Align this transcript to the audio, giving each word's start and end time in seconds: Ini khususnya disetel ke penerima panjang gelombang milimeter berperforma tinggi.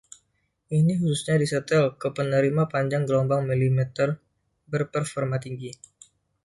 Ini 0.79 0.93
khususnya 1.01 1.35
disetel 1.43 1.85
ke 2.01 2.07
penerima 2.17 2.63
panjang 2.73 3.03
gelombang 3.07 3.41
milimeter 3.49 4.09
berperforma 4.71 5.37
tinggi. 5.45 5.71